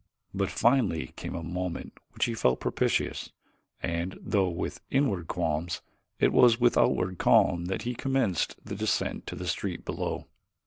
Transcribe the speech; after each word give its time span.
But 0.33 0.49
finally 0.49 1.13
came 1.15 1.35
a 1.35 1.43
moment 1.43 1.93
which 2.09 2.25
he 2.25 2.33
felt 2.33 2.59
propitious 2.59 3.31
and 3.83 4.17
though 4.19 4.49
with 4.49 4.81
inward 4.89 5.27
qualms, 5.27 5.83
it 6.19 6.33
was 6.33 6.59
with 6.59 6.75
outward 6.75 7.19
calm 7.19 7.65
that 7.65 7.83
he 7.83 7.93
commenced 7.93 8.55
the 8.65 8.73
descent 8.73 9.27
to 9.27 9.35
the 9.35 9.45
street 9.45 9.85
below. 9.85 10.25